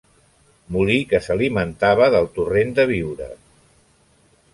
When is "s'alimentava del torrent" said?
1.25-2.73